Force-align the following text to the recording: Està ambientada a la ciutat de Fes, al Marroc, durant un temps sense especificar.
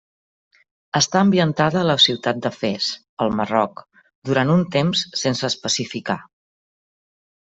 Està 0.99 1.19
ambientada 1.25 1.77
a 1.81 1.85
la 1.89 1.95
ciutat 2.05 2.39
de 2.45 2.51
Fes, 2.55 2.87
al 3.25 3.35
Marroc, 3.41 3.83
durant 4.29 4.53
un 4.55 4.63
temps 4.79 5.03
sense 5.25 5.47
especificar. 5.53 6.17